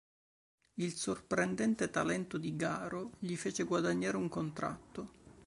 [0.79, 5.11] Il sorprendente talento di Garo gli fece guadagnare un contratto.